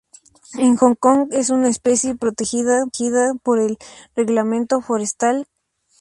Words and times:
En 0.57 0.77
Hong 0.81 0.95
Kong, 0.95 1.27
es 1.31 1.51
una 1.51 1.67
especie 1.69 2.15
protegida 2.15 2.85
por 3.43 3.59
el 3.59 3.77
"Reglamento 4.15 4.81
Forestal 4.81 5.41
Cap. 5.45 5.53